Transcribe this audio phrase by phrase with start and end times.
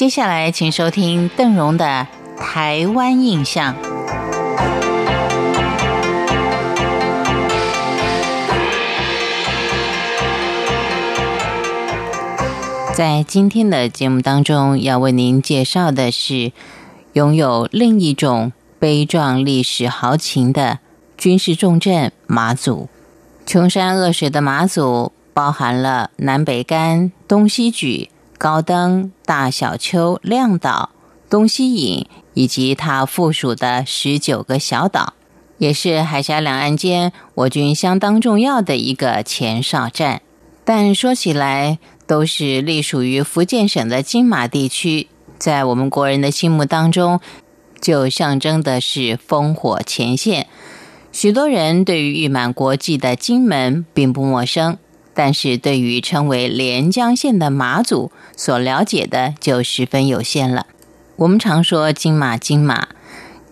[0.00, 2.06] 接下来，请收听邓荣的
[2.40, 3.74] 《台湾印象》。
[12.94, 16.52] 在今天的节目当中，要为您介绍的是
[17.12, 20.78] 拥有另一种悲壮历史豪情的
[21.18, 22.88] 军事重镇——马祖。
[23.44, 28.08] 穷山恶水的马祖，包含了南北干、东西莒。
[28.40, 30.88] 高登、大小丘、亮岛、
[31.28, 35.12] 东西引以及它附属的十九个小岛，
[35.58, 40.22] 也是海峡两岸间我军相当重要的一个前哨站。
[40.64, 47.20] 但说起来，都是隶属于福建省的金马地区，在我们国人的心目当中，
[47.78, 50.46] 就象征的是烽火前线。
[51.12, 54.78] 许多人对于誉满国际的金门并不陌生。
[55.22, 60.64] 但是对于称为连江县的马祖所了解的就十分有限了。
[61.16, 62.88] 我们常说金马金马，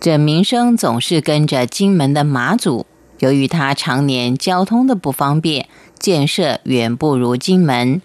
[0.01, 2.87] 这名声总是跟着金门的马祖。
[3.19, 8.01] 由于它常年交通的不方便，建设远不如金门，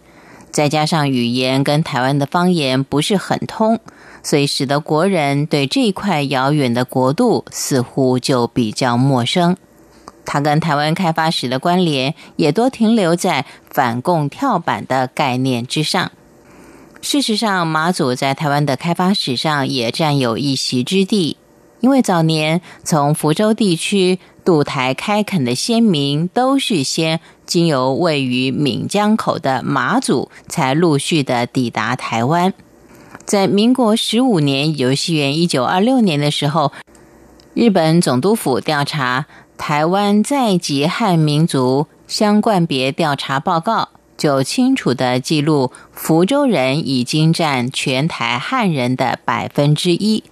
[0.52, 3.80] 再加上语言跟台湾的方言不是很通，
[4.22, 9.56] 所以使得国人对这块遥远的国度似乎就比较陌生。
[10.26, 16.12] 它跟台湾开发史的关联也多停留在反共跳板的概念之上。
[17.02, 21.36] 事实上，马祖在台湾的开发史上也占有一席之地，
[21.82, 32.54] 因为早年从福州地区渡台开垦的先民，都是先经由位于闽江口的马祖，才陆续的抵达台湾。
[33.26, 36.72] 在民国十五年，游戏元一九二六年的时候，
[37.54, 39.26] 日本总督府调查。
[39.56, 50.24] 台湾在籍汉民族相关别调查报告就清楚的记录，福州人已经占全台汉人的百分之一，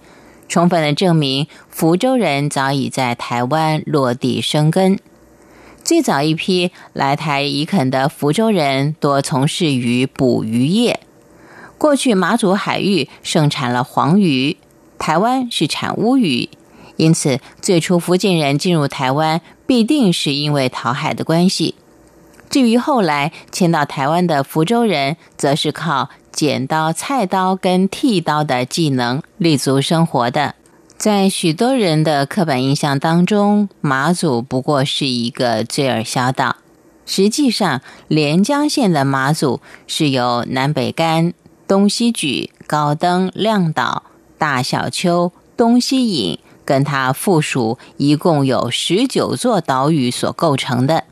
[0.48, 4.98] 充分的证明福州人早已在台湾落地生根。
[5.82, 11.00] 最早一批来台移垦的福州人多从事于捕鱼业，
[11.78, 14.58] 过去马祖海域盛产了黄鱼，
[14.98, 16.50] 台湾是产乌鱼。
[16.96, 21.74] 因此，最初福建人进入台湾，必定是因为讨海的关系。
[22.50, 30.54] 至于后来迁到台湾的福州人，则是靠剪刀、菜刀跟剃刀的技能立足生活的。
[30.98, 36.56] 在许多人的刻板印象当中，马祖不过是一个罪尔小岛。
[37.04, 41.32] 实际上，连江县的马祖是由南北干、
[41.66, 44.04] 东西莒、高登、亮岛、
[44.38, 46.38] 大小丘、东西引。
[46.64, 51.04] 跟它附属一共有十九座岛屿所构成的，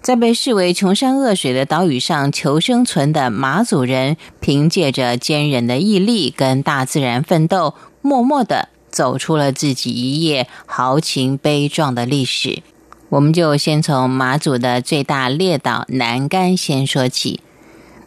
[0.00, 12.62] 在被视为穷山恶水的岛屿上求生存的马祖人，凭借着坚韧的毅力跟大自然奋斗，默默的走出了自己一页豪情悲壮的历史。
[13.08, 17.40] 我们就先从马祖的最大列岛南竿先说起。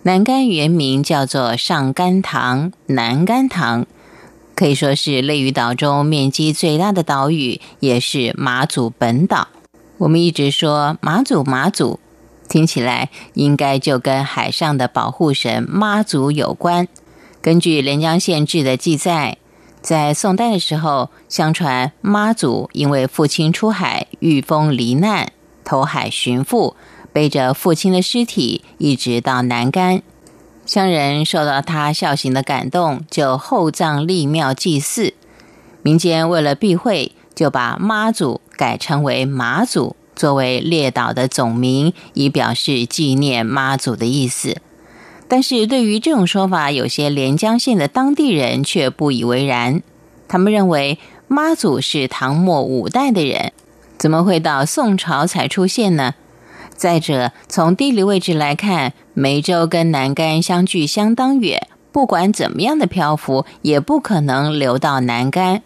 [0.04, 3.86] 南竿原名叫做上竿塘、南竿塘。
[4.60, 9.48] 可以说是类屿岛中面积最大的岛屿，也是马祖本岛。
[10.00, 11.98] 我们一直说马祖马祖，
[12.50, 16.90] 听起来应该就跟海上的保护神妈祖有关。
[17.42, 19.38] 根据连江县志的记载，
[19.82, 25.32] 在宋代的时候，相传妈祖因为父亲出海遇风罹难，
[25.64, 26.76] 投海寻父，
[27.14, 30.02] 背着父亲的尸体，一直到南竿。
[30.70, 35.16] 乡人受到他孝行的感动，就厚葬立庙祭祀。
[35.82, 44.62] 民间为了避讳，就把妈祖改称为马祖，作为列岛的总名，以表示纪念妈祖的意思。
[45.28, 49.82] 但是对于这种说法，有些连江县的当地人却不以为然。
[50.28, 53.54] 他们认为妈祖是唐末五代的人，
[53.98, 56.14] 怎么会到宋朝才出现呢？
[56.80, 65.62] 再者，从地理位置来看，梅州跟南竿相距相当远，不管怎么样的漂浮，也不可能流到南竿。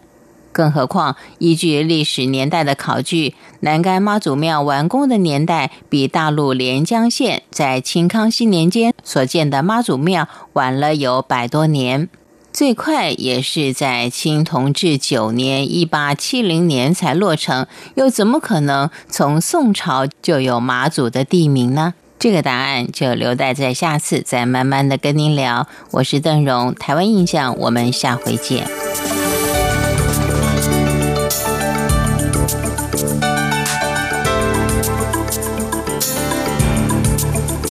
[0.50, 12.08] 更何况，依据历史年代的考据，南竿妈祖庙完工的年代，比大陆连江县在清康熙年间所建的妈祖庙晚了有百多年。
[12.54, 17.66] 最快也是在清同治九年（一八七零年）才落成，
[17.96, 21.94] 又怎么可能从宋朝就有马祖的地名呢？
[22.16, 25.66] 这个答案就留待在下次再慢慢的跟您聊。
[25.90, 28.64] 我是邓荣，台湾印象，我们下回见。